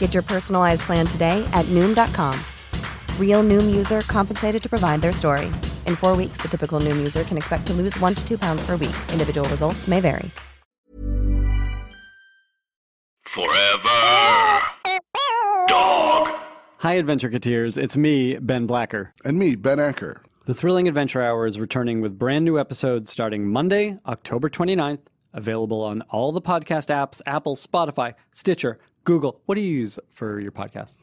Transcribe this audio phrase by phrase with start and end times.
[0.00, 2.34] Get your personalized plan today at Noom.com.
[3.18, 5.46] Real Noom user compensated to provide their story.
[5.86, 8.66] In four weeks, the typical Noom user can expect to lose one to two pounds
[8.66, 8.96] per week.
[9.12, 10.28] Individual results may vary.
[13.26, 14.62] Forever.
[15.68, 16.28] Dog.
[16.78, 17.78] Hi, Adventureketeers.
[17.78, 19.14] It's me, Ben Blacker.
[19.24, 20.22] And me, Ben Acker.
[20.46, 25.82] The Thrilling Adventure Hour is returning with brand new episodes starting Monday, October 29th, available
[25.82, 29.40] on all the podcast apps Apple, Spotify, Stitcher, Google.
[29.46, 30.96] What do you use for your podcast?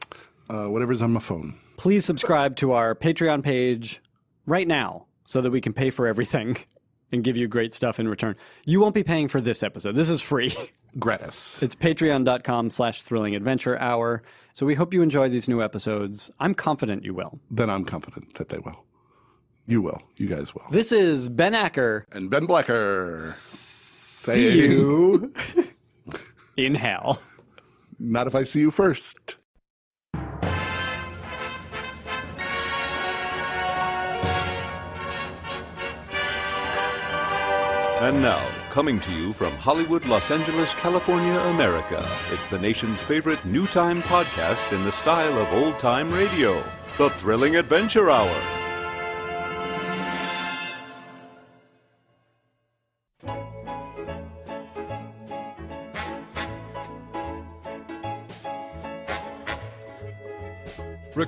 [0.48, 1.54] Uh, whatever's on my phone.
[1.76, 4.00] Please subscribe to our Patreon page
[4.46, 6.56] right now so that we can pay for everything
[7.12, 8.34] and give you great stuff in return.
[8.64, 9.94] You won't be paying for this episode.
[9.94, 10.54] This is free.
[10.98, 11.62] Gratis.
[11.62, 14.22] It's patreon.com slash thrilling adventure hour.
[14.54, 16.30] So we hope you enjoy these new episodes.
[16.40, 17.38] I'm confident you will.
[17.50, 18.86] Then I'm confident that they will.
[19.66, 20.00] You will.
[20.16, 20.64] You guys will.
[20.70, 22.06] This is Ben Acker.
[22.12, 23.22] And Ben Blacker.
[23.22, 25.30] See you
[26.56, 27.20] in hell.
[27.98, 29.36] Not if I see you first.
[38.00, 43.44] And now, coming to you from Hollywood, Los Angeles, California, America, it's the nation's favorite
[43.44, 46.62] new time podcast in the style of old time radio
[46.96, 48.57] The Thrilling Adventure Hour.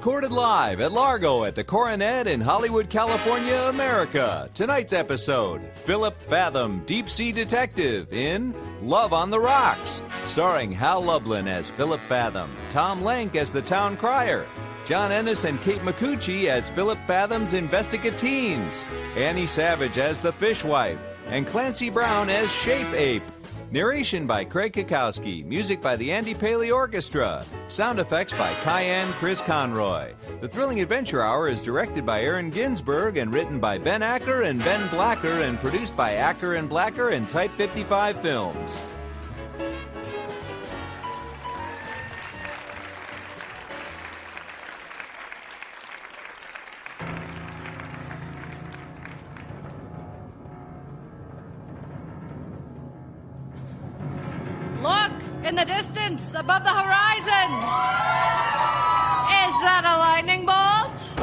[0.00, 4.48] Recorded live at Largo at the Coronet in Hollywood, California, America.
[4.54, 11.46] Tonight's episode Phillip Fathom, Deep Sea Detective in Love on the Rocks, starring Hal Lublin
[11.46, 14.46] as Phillip Fathom, Tom Lenk as the Town Cryer,
[14.86, 18.86] John Ennis and Kate Micucci as Phillip Fathom's investigateens,
[19.16, 23.22] Annie Savage as the fishwife, and Clancy Brown as Shape Ape.
[23.72, 25.46] Narration by Craig Cackowski.
[25.46, 27.44] Music by the Andy Paley Orchestra.
[27.68, 30.12] Sound effects by Cayenne Chris Conroy.
[30.40, 34.58] The Thrilling Adventure Hour is directed by Aaron Ginsburg and written by Ben Acker and
[34.64, 38.76] Ben Blacker and produced by Acker and Blacker and Type 55 Films.
[55.50, 57.50] In the distance above the horizon.
[59.42, 61.16] Is that a lightning bolt?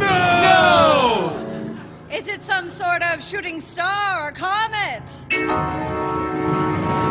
[0.00, 1.36] No!
[2.10, 5.02] Is it some sort of shooting star or comet?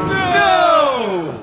[0.09, 1.42] No!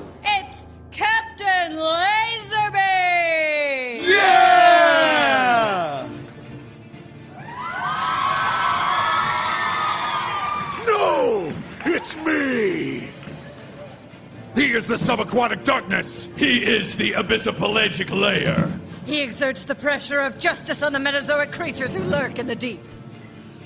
[14.91, 16.27] the subaquatic darkness!
[16.35, 18.77] He is the abyssopelagic layer!
[19.05, 22.83] He exerts the pressure of justice on the Metazoic creatures who lurk in the deep.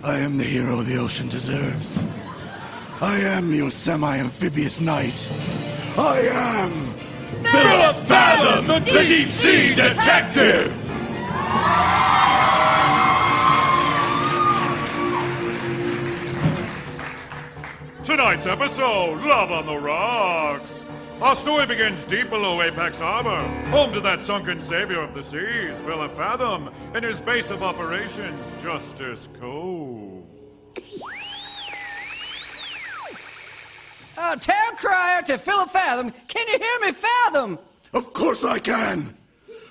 [0.04, 2.06] I am the hero the ocean deserves.
[3.01, 5.27] I am your semi amphibious knight.
[5.98, 6.19] I
[6.62, 6.94] am.
[7.44, 10.80] Phillip Fathom, the deep sea detective!
[18.04, 20.84] Tonight's episode, Love on the Rocks.
[21.21, 23.39] Our story begins deep below Apex Harbor,
[23.69, 28.53] home to that sunken savior of the seas, Phillip Fathom, and his base of operations,
[28.62, 30.23] Justice Cove.
[34.17, 36.12] Uh, Town Cryer to Phillip Fathom.
[36.27, 37.59] Can you hear me, Fathom?
[37.94, 39.15] Of course I can.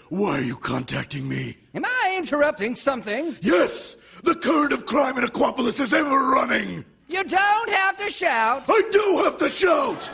[0.08, 1.58] Why are you contacting me?
[1.74, 3.36] Am I interrupting something?
[3.42, 6.86] Yes, the current of crime in Aquapolis is ever running.
[7.08, 8.64] You don't have to shout.
[8.66, 10.10] I do have to shout.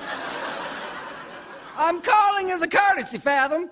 [1.80, 3.70] I'm calling as a courtesy, Fathom.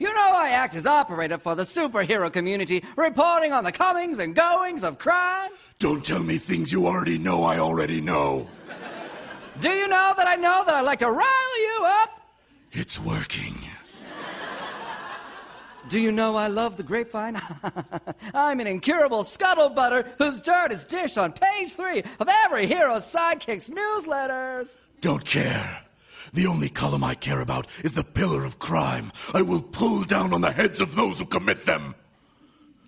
[0.00, 4.34] You know I act as operator for the superhero community, reporting on the comings and
[4.34, 5.52] goings of crime.
[5.78, 8.50] Don't tell me things you already know I already know.
[9.60, 12.10] Do you know that I know that I like to rile you up?
[12.72, 13.54] It's working.
[15.88, 17.40] Do you know I love the grapevine?
[18.34, 23.68] I'm an incurable scuttlebutter whose dirt is dished on page three of every hero's sidekick's
[23.68, 24.76] newsletters.
[25.00, 25.84] Don't care.
[26.32, 29.12] The only column I care about is the pillar of crime.
[29.34, 31.94] I will pull down on the heads of those who commit them.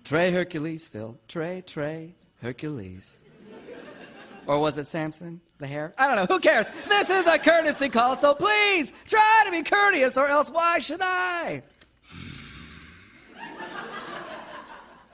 [0.03, 1.17] Trey Hercules, Phil.
[1.27, 3.23] Trey, Trey, Hercules.
[4.47, 5.41] Or was it Samson?
[5.57, 5.93] The hair?
[5.97, 6.25] I don't know.
[6.25, 6.67] Who cares?
[6.87, 11.01] This is a courtesy call, so please try to be courteous, or else why should
[11.01, 11.63] I?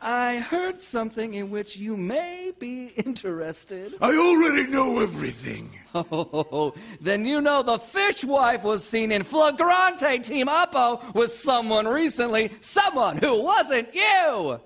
[0.01, 3.95] I heard something in which you may be interested.
[4.01, 5.80] I already know everything.
[5.93, 12.51] Oh, then you know the fishwife was seen in flagrante team uppo with someone recently,
[12.61, 14.59] someone who wasn't you.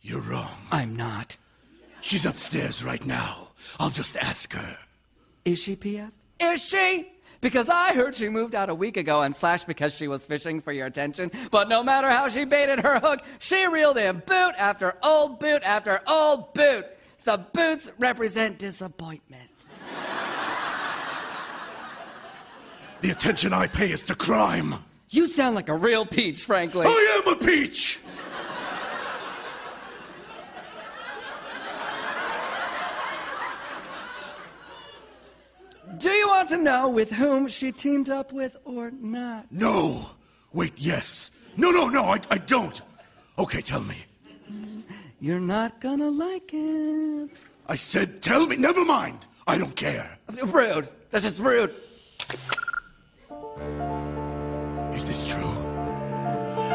[0.00, 0.56] You're wrong.
[0.70, 1.36] I'm not.
[2.00, 3.48] She's upstairs right now.
[3.78, 4.78] I'll just ask her.
[5.44, 6.10] Is she PF?
[6.40, 7.08] Is she?
[7.40, 10.60] Because I heard she moved out a week ago and slashed because she was fishing
[10.60, 11.30] for your attention.
[11.50, 15.62] But no matter how she baited her hook, she reeled in boot after old boot
[15.62, 16.86] after old boot.
[17.24, 19.50] The boots represent disappointment.
[23.00, 24.74] The attention I pay is to crime.
[25.10, 26.86] You sound like a real peach, frankly.
[26.86, 28.00] I am a peach!
[35.98, 39.50] Do you want to know with whom she teamed up with or not?
[39.50, 40.10] No.
[40.52, 41.30] Wait, yes.
[41.56, 42.80] No, no, no, I, I don't.
[43.38, 43.96] Okay, tell me.
[45.20, 47.44] You're not gonna like it.
[47.66, 48.56] I said, tell me.
[48.56, 49.26] Never mind.
[49.46, 50.18] I don't care.
[50.44, 50.88] Rude.
[51.10, 51.74] That's just rude.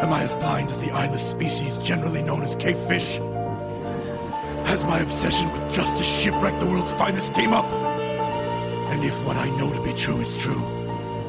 [0.04, 3.20] Am I as blind as the eyeless species generally known as cave fish?
[4.66, 7.72] Has my obsession with justice shipwrecked the world's finest team up?
[8.92, 10.62] And if what I know to be true is true,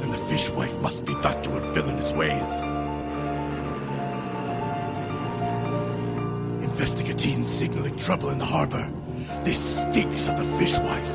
[0.00, 2.64] then the fishwife must be back to her villainous ways.
[6.68, 8.90] Investigateen signaling trouble in the harbor.
[9.44, 11.14] This stinks of the fishwife.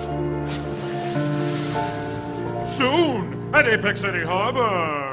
[2.70, 5.09] Soon at Apex City Harbor.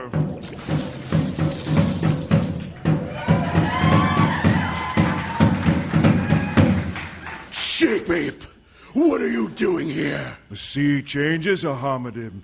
[8.10, 8.42] Ape!
[8.92, 10.38] What are you doing here?
[10.48, 12.42] The sea changes, Ahamadim.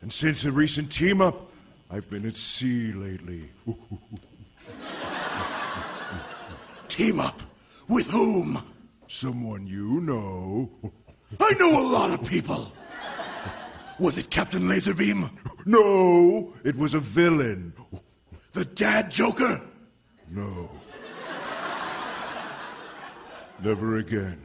[0.00, 1.52] And since the recent team up,
[1.90, 3.50] I've been at sea lately.
[6.88, 7.42] Team up?
[7.88, 8.62] With whom?
[9.08, 10.70] Someone you know.
[11.38, 12.72] I know a lot of people.
[13.98, 15.30] Was it Captain Laserbeam?
[15.66, 17.74] No, it was a villain.
[18.52, 19.60] The dad Joker?
[20.30, 20.70] No.
[23.62, 24.42] Never again.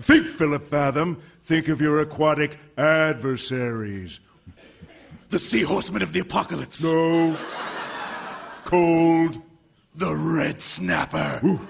[0.00, 1.20] Think, Phillip Fathom.
[1.42, 4.20] Think of your aquatic adversaries.
[5.30, 6.82] The Sea Horsemen of the Apocalypse?
[6.82, 7.38] No.
[8.64, 9.40] Cold.
[9.94, 11.40] The Red Snapper?
[11.44, 11.60] Ooh.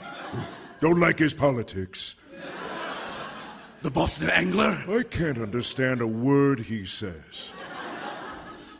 [0.81, 2.17] Don't like his politics.
[3.83, 4.83] The Boston Angler?
[4.89, 7.51] I can't understand a word he says.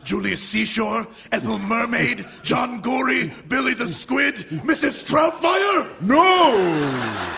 [0.03, 1.07] Julius Seashore?
[1.31, 2.25] Ethel Mermaid?
[2.43, 3.33] John Gory?
[3.47, 4.35] Billy the Squid?
[4.35, 5.03] Mrs.
[5.09, 6.01] Troutfire?
[6.01, 7.33] No!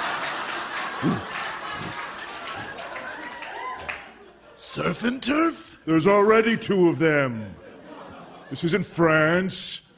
[4.75, 5.79] Surf and Turf?
[5.85, 7.55] There's already two of them.
[8.49, 9.89] This isn't France.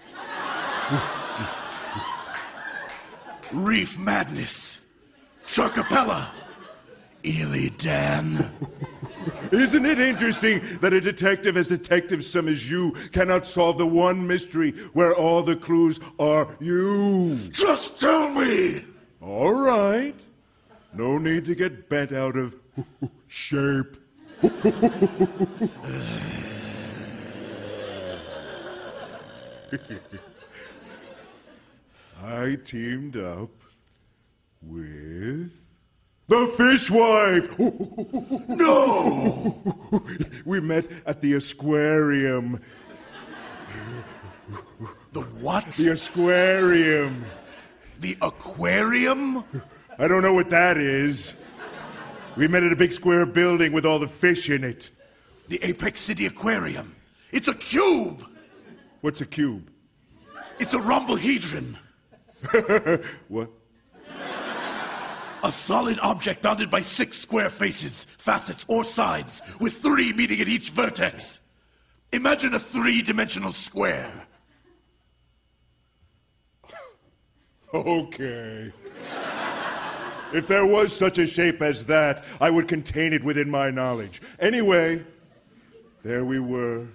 [3.52, 4.78] Reef Madness?
[5.48, 6.28] Sharkapella?
[7.26, 8.52] Ely Dan?
[9.52, 14.28] Isn't it interesting that a detective as detective some as you cannot solve the one
[14.28, 17.36] mystery where all the clues are you?
[17.50, 18.86] Just tell me!
[19.22, 20.14] All right.
[20.94, 22.56] No need to get bent out of
[23.28, 23.98] shape.
[32.24, 33.50] I teamed up
[34.62, 35.52] with
[36.28, 37.58] the fishwife.
[38.50, 39.58] no!
[40.46, 42.62] we met at the aquarium.
[45.14, 45.66] The what?
[45.72, 47.26] The aquarium.
[48.02, 49.44] The aquarium?
[49.98, 51.34] I don't know what that is.
[52.38, 54.92] We met at a big square building with all the fish in it.
[55.48, 56.96] The Apex City Aquarium.
[57.32, 58.24] It's a cube.
[59.02, 59.72] What's a cube?
[60.60, 61.78] It's a rhombohedron.
[63.28, 63.50] What?
[65.44, 70.48] A solid object bounded by six square faces, facets, or sides, with three meeting at
[70.48, 71.40] each vertex.
[72.12, 74.28] Imagine a three dimensional square.
[77.74, 78.72] Okay.
[80.34, 84.22] If there was such a shape as that, I would contain it within my knowledge.
[84.40, 85.04] Anyway,
[86.04, 86.88] there we were,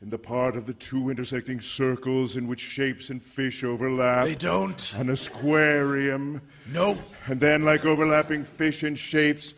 [0.00, 4.26] in the part of the two intersecting circles in which shapes and fish overlap.
[4.26, 4.94] They don't.
[4.94, 6.40] An aquarium.
[6.72, 6.96] No.
[7.26, 9.54] And then, like overlapping fish and shapes,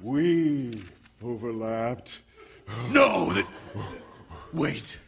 [0.00, 0.82] we
[1.22, 2.20] overlapped.
[2.90, 3.32] No!
[3.32, 3.46] That...
[4.52, 5.00] Wait.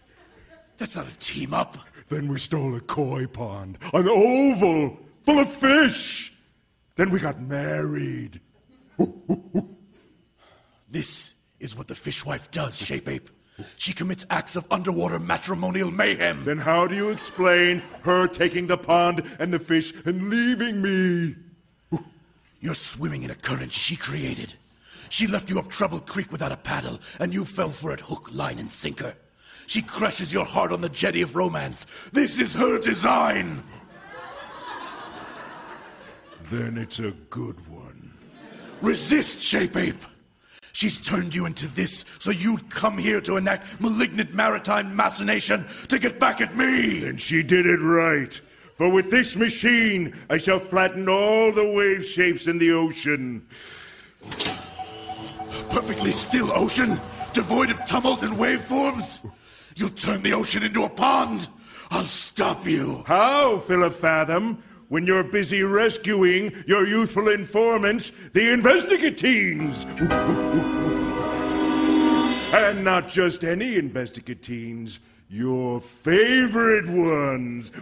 [0.79, 1.79] That's not a team up.
[2.09, 6.34] Then we stole a koi pond, an oval full of fish.
[6.97, 8.41] Then we got married.
[10.95, 13.29] This is what the fishwife does, Shape Ape.
[13.79, 16.45] She commits acts of underwater matrimonial mayhem.
[16.45, 21.35] Then how do you explain her taking the pond and the fish and leaving me?
[22.61, 24.55] You're swimming in a current she created.
[25.09, 28.33] She left you up Troubled Creek without a paddle, and you fell for it hook,
[28.33, 29.17] line, and sinker.
[29.67, 31.87] She crushes your heart on the jetty of romance.
[32.13, 33.65] This is her design.
[36.51, 38.13] Then it's a good one.
[38.83, 40.05] Resist, Shape Ape.
[40.73, 45.99] She's turned you into this so you'd come here to enact malignant maritime machination to
[45.99, 47.07] get back at me.
[47.07, 48.41] And she did it right.
[48.75, 53.47] For with this machine, I shall flatten all the wave shapes in the ocean.
[55.71, 57.01] Perfectly still ocean,
[57.33, 59.21] devoid of tumult and waveforms.
[59.77, 61.49] You'll turn the ocean into a pond.
[61.91, 63.05] I'll stop you.
[63.07, 64.63] How, Phillip Fathom?
[64.89, 69.85] When you're busy rescuing your youthful informants, the investigateens.
[72.55, 74.99] and not just any investigateens,
[75.29, 77.73] your favorite ones.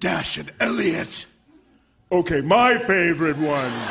[0.00, 1.26] Dash and Elliot.
[2.10, 3.90] Okay, my favorite ones.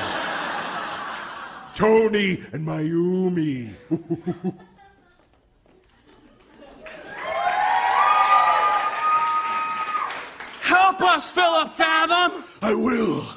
[1.75, 3.75] Tony and Mayumi.
[10.97, 12.43] Help us, Phillip Fathom!
[12.63, 13.27] I will.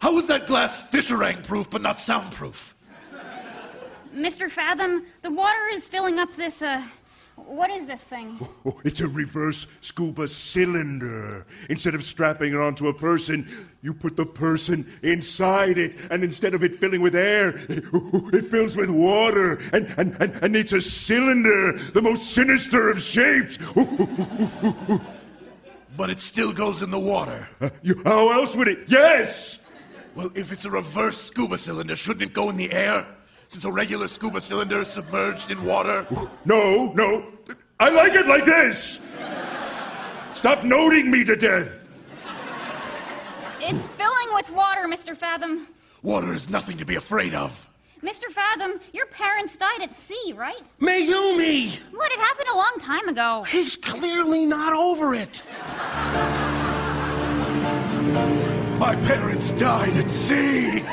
[0.00, 2.74] How is that glass fisherang proof but not soundproof?
[4.14, 4.50] Mr.
[4.50, 6.82] Fathom, the water is filling up this, uh,
[7.46, 8.38] what is this thing?
[8.64, 11.46] Oh, it's a reverse scuba cylinder.
[11.68, 13.48] Instead of strapping it onto a person,
[13.82, 18.76] you put the person inside it, and instead of it filling with air, it fills
[18.76, 23.58] with water, and, and, and, and it's a cylinder, the most sinister of shapes.
[25.98, 27.48] But it still goes in the water.
[27.60, 28.84] Uh, you, how else would it?
[28.86, 29.58] Yes!
[30.14, 33.04] Well, if it's a reverse scuba cylinder, shouldn't it go in the air?
[33.48, 36.06] Since a regular scuba cylinder is submerged in water?
[36.44, 37.26] No, no.
[37.80, 39.08] I like it like this.
[40.34, 41.90] Stop noting me to death.
[43.60, 45.16] It's filling with water, Mr.
[45.16, 45.66] Fathom.
[46.02, 47.68] Water is nothing to be afraid of.
[48.02, 48.30] Mr.
[48.30, 50.62] Fathom, your parents died at sea, right?
[50.80, 51.80] Mayumi!
[51.90, 52.12] What?
[52.12, 53.44] It happened a long time ago.
[53.48, 55.42] He's clearly not over it.
[58.78, 60.84] My parents died at sea.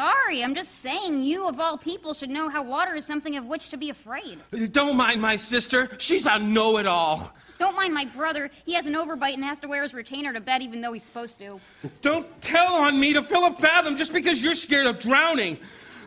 [0.00, 3.44] Sorry, I'm just saying you, of all people, should know how water is something of
[3.44, 4.38] which to be afraid.
[4.72, 5.90] Don't mind my sister.
[5.98, 7.34] She's a know it all.
[7.58, 8.50] Don't mind my brother.
[8.64, 11.02] He has an overbite and has to wear his retainer to bed even though he's
[11.02, 11.60] supposed to.
[12.00, 15.58] Don't tell on me to Philip Fathom just because you're scared of drowning.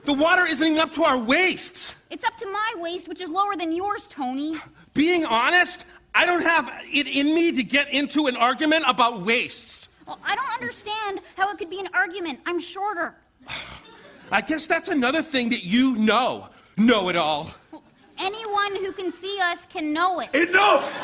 [0.05, 1.93] The water isn't even up to our waists.
[2.09, 4.55] It's up to my waist, which is lower than yours, Tony.
[4.95, 5.85] Being honest,
[6.15, 9.87] I don't have it in me to get into an argument about waists.
[10.07, 12.39] Well, I don't understand how it could be an argument.
[12.47, 13.13] I'm shorter.
[14.31, 16.49] I guess that's another thing that you know.
[16.77, 17.51] Know it all.
[18.17, 20.33] Anyone who can see us can know it.
[20.33, 21.01] Enough!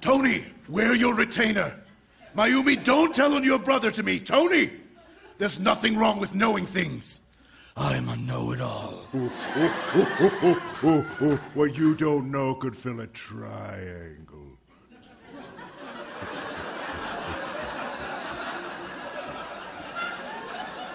[0.00, 1.76] Tony, wear your retainer.
[2.36, 4.18] Mayumi, don't tell on your brother to me.
[4.20, 4.70] Tony!
[5.38, 7.20] There's nothing wrong with knowing things.
[7.76, 9.06] I'm a know it all.
[11.54, 14.49] What you don't know could fill a triangle.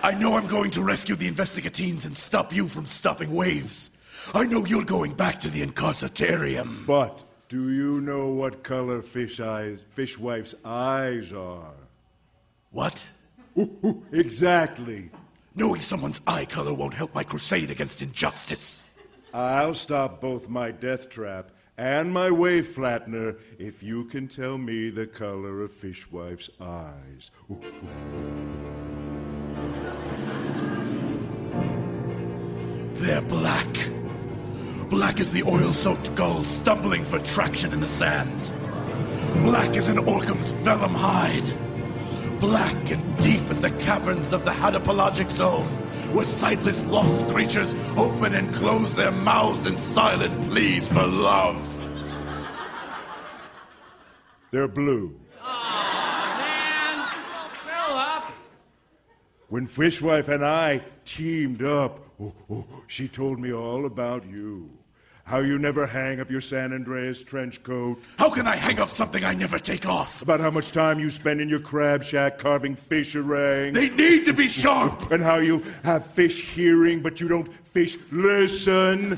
[0.06, 3.90] I know I'm going to rescue the investigateens and stop you from stopping waves.
[4.36, 6.84] I know you're going back to the incarcetarium.
[6.86, 11.74] But do you know what color fish eyes, fishwife's eyes are?
[12.70, 13.10] What?
[14.12, 15.10] exactly.
[15.56, 18.86] Knowing someone's eye color won't help my crusade against injustice.
[19.34, 24.92] I'll stop both my death trap and my wave flattener if you can tell me
[24.92, 27.32] the color of Fishwife's eyes.
[33.06, 33.68] They're black.
[34.90, 38.50] Black as the oil soaked gull stumbling for traction in the sand.
[39.44, 42.40] Black as an Orcam's vellum hide.
[42.40, 45.68] Black and deep as the caverns of the hadopelagic zone,
[46.16, 51.62] where sightless lost creatures open and close their mouths in silent pleas for love.
[54.50, 55.16] They're blue.
[55.44, 57.08] Oh, man,
[57.66, 58.34] fill up.
[59.50, 64.70] When Fishwife and I teamed up, oh, oh, she told me all about you.
[65.24, 67.98] How you never hang up your San Andreas trench coat.
[68.20, 70.22] How can I hang up something I never take off?
[70.22, 73.74] About how much time you spend in your crab shack carving fisherang.
[73.74, 75.12] They need to be sharp!
[75.12, 79.18] And how you have fish hearing, but you don't fish listen.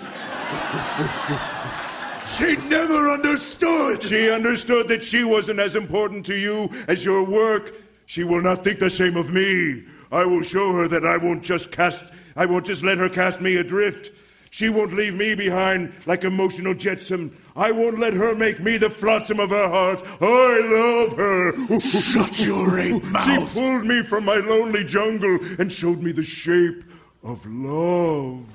[2.37, 4.01] She never understood!
[4.01, 7.73] She understood that she wasn't as important to you as your work.
[8.05, 9.83] She will not think the same of me.
[10.11, 12.03] I will show her that I won't just cast,
[12.37, 14.11] I won't just let her cast me adrift.
[14.51, 17.35] She won't leave me behind like emotional jetsam.
[17.55, 20.03] I won't let her make me the flotsam of her heart.
[20.21, 21.79] I love her.
[21.79, 26.83] Shut your eight She pulled me from my lonely jungle and showed me the shape
[27.23, 28.45] of love.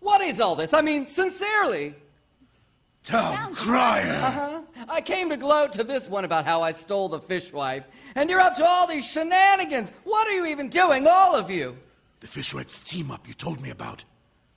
[0.00, 0.72] What is all this?
[0.72, 1.94] I mean, sincerely.
[3.04, 4.22] Town Cryer!
[4.22, 4.60] Uh-huh.
[4.88, 7.84] I came to gloat to this one about how I stole the fishwife,
[8.14, 9.92] and you're up to all these shenanigans.
[10.04, 11.76] What are you even doing, all of you?
[12.20, 14.02] The Fishwife's team up you told me about.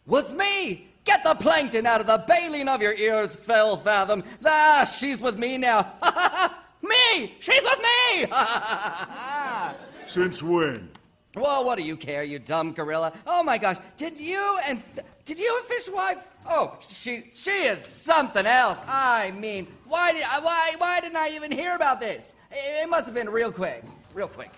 [0.05, 0.87] Was me!
[1.03, 4.23] Get the plankton out of the baleen of your ears, fell fathom.
[4.45, 5.93] Ah, she's with me now.
[6.81, 7.35] me!
[7.39, 8.25] She's with me!
[10.07, 10.89] Since when?
[11.35, 13.13] well, what do you care, you dumb gorilla?
[13.25, 14.81] Oh my gosh, did you and
[15.25, 16.23] did you and fishwife?
[16.49, 18.79] Oh, she she is something else.
[18.87, 22.35] I mean, why did why why didn't I even hear about this?
[22.51, 24.51] It, it must have been real quick, real quick.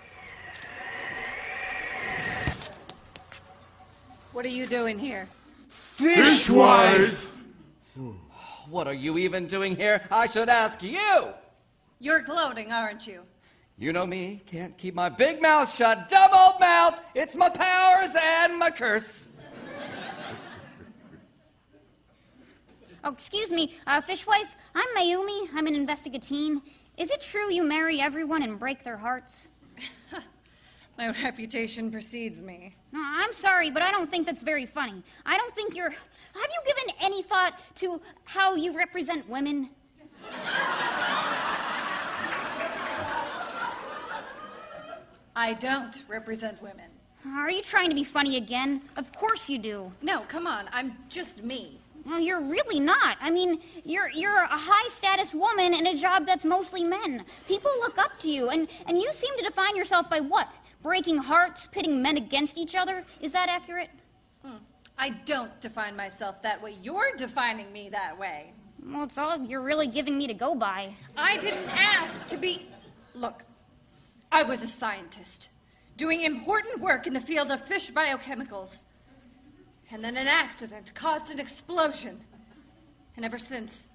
[4.32, 5.28] What are you doing here?
[5.70, 7.28] Fishwife!
[8.70, 10.00] What are you even doing here?
[10.12, 11.34] I should ask you.
[11.98, 13.24] You're gloating, aren't you?
[13.80, 16.08] You know me, can't keep my big mouth shut.
[16.08, 17.00] Dumb old mouth.
[17.16, 19.29] It's my powers and my curse.
[23.04, 24.50] Oh, excuse me, uh, Fishwife.
[24.76, 25.48] I'm Mayumi.
[25.56, 26.62] I'm an investigateen.
[26.98, 29.48] Is it true you marry everyone and break their hearts?
[30.98, 32.76] My reputation precedes me.
[32.92, 35.02] No, I'm sorry, but I don't think that's very funny.
[35.26, 35.92] I don't think you're.
[35.92, 35.98] Have
[36.36, 39.70] you given any thought to how you represent women?
[45.38, 46.90] I don't represent women.
[47.26, 48.82] Are you trying to be funny again?
[48.98, 49.90] Of course you do.
[50.02, 50.68] No, come on.
[50.74, 51.80] I'm just me.
[52.10, 53.18] Well, you're really not.
[53.22, 57.24] I mean, you're you're a high status woman in a job that's mostly men.
[57.48, 60.50] People look up to you, and, and you seem to define yourself by what?
[60.82, 63.06] Breaking hearts, pitting men against each other?
[63.22, 63.90] Is that accurate?
[64.44, 64.58] Hmm.
[64.98, 66.78] I don't define myself that way.
[66.82, 68.54] You're defining me that way.
[68.84, 70.96] Well, it's all you're really giving me to go by.
[71.16, 72.68] I didn't ask to be.
[73.14, 73.44] Look,
[74.32, 75.50] I was a scientist
[75.96, 78.86] doing important work in the field of fish biochemicals.
[79.92, 82.20] And then an accident caused an explosion.
[83.16, 83.88] And ever since,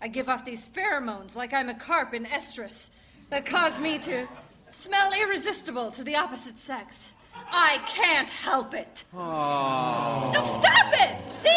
[0.00, 2.88] I give off these pheromones like I'm a carp in estrus
[3.30, 4.28] that cause me to
[4.70, 7.08] smell irresistible to the opposite sex.
[7.50, 9.04] I can't help it.
[9.12, 10.30] Oh.
[10.32, 11.16] No, stop it!
[11.42, 11.54] See?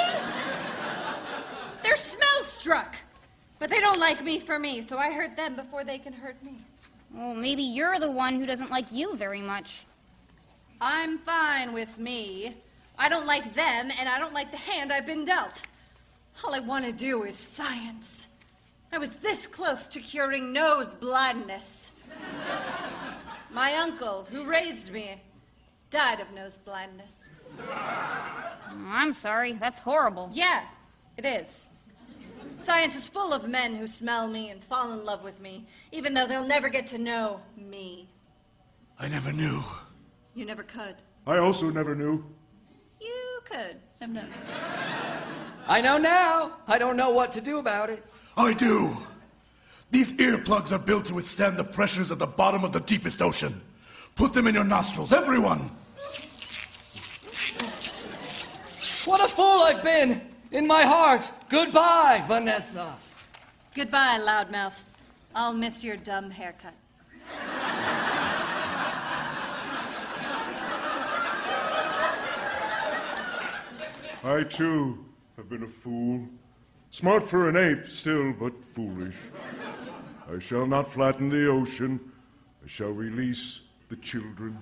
[1.84, 2.96] They're smell struck.
[3.60, 6.42] But they don't like me for me, so I hurt them before they can hurt
[6.44, 6.58] me.
[7.14, 9.86] Well, maybe you're the one who doesn't like you very much.
[10.80, 12.56] I'm fine with me.
[12.98, 15.62] I don't like them, and I don't like the hand I've been dealt.
[16.44, 18.28] All I want to do is science.
[18.92, 21.92] I was this close to curing nose blindness.
[23.52, 25.22] My uncle, who raised me,
[25.90, 27.42] died of nose blindness.
[28.88, 30.30] I'm sorry, that's horrible.
[30.34, 30.64] Yeah,
[31.18, 31.72] it is.
[32.60, 36.14] Science is full of men who smell me and fall in love with me, even
[36.14, 38.10] though they'll never get to know me.
[39.00, 39.64] I never knew.
[40.34, 40.96] You never could.
[41.26, 42.26] I also never knew.
[43.50, 44.30] You could have known.
[45.68, 46.54] I know now.
[46.68, 48.04] I don't know what to do about it.
[48.36, 48.96] I do.
[49.92, 53.62] These earplugs are built to withstand the pressures at the bottom of the deepest ocean.
[54.16, 55.72] Put them in your nostrils, everyone.
[59.06, 60.22] What a fool I've been!
[60.52, 62.96] In my heart, goodbye, Vanessa.
[63.74, 64.74] Goodbye, loudmouth.
[65.36, 66.74] I'll miss your dumb haircut.
[74.28, 75.06] I too
[75.38, 76.28] have been a fool.
[76.90, 79.16] Smart for an ape, still, but foolish.
[80.30, 81.98] I shall not flatten the ocean.
[82.62, 84.58] I shall release the children.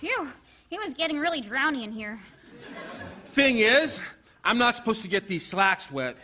[0.00, 0.32] Phew,
[0.68, 2.18] he was getting really drowny in here.
[3.26, 4.00] Thing is,
[4.44, 6.16] I'm not supposed to get these slacks wet.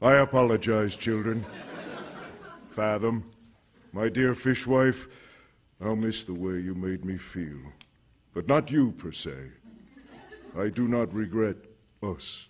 [0.00, 1.44] I apologize, children.
[2.70, 3.28] Fathom,
[3.92, 5.08] my dear fishwife,
[5.80, 7.58] I'll miss the way you made me feel.
[8.32, 9.34] But not you, per se.
[10.56, 11.56] I do not regret
[12.02, 12.48] us.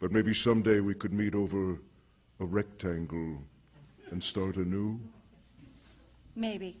[0.00, 1.78] But maybe someday we could meet over
[2.38, 3.42] a rectangle
[4.10, 5.00] and start anew.
[6.36, 6.78] Maybe.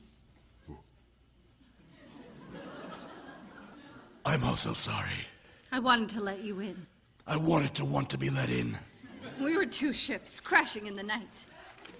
[4.24, 5.26] I'm also sorry.
[5.72, 6.86] I wanted to let you in.
[7.26, 8.78] I wanted to want to be let in.
[9.40, 11.44] We were two ships crashing in the night.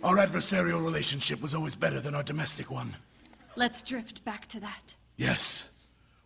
[0.05, 2.95] Our adversarial relationship was always better than our domestic one.
[3.57, 4.95] Let's drift back to that.
[5.17, 5.69] Yes.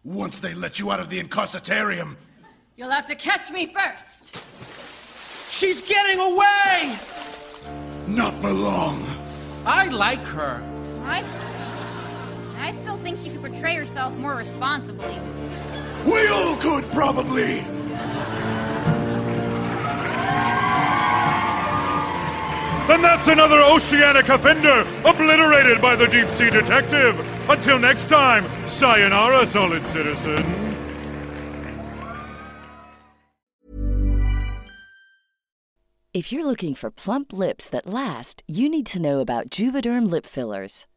[0.04, 2.16] Once they let you out of the incarcetarium.
[2.76, 4.42] You'll have to catch me first.
[5.50, 6.98] She's getting away!
[8.08, 9.04] Not for long.
[9.64, 10.60] I like her.
[11.04, 11.42] I, st-
[12.58, 15.16] I still think she could portray herself more responsibly.
[16.04, 17.60] We all could, probably.
[22.88, 27.16] Then that's another oceanic offender obliterated by the deep sea detective.
[27.48, 30.46] Until next time, sayonara, solid citizens.
[36.14, 40.26] If you're looking for plump lips that last, you need to know about Juvederm lip
[40.26, 40.84] fillers.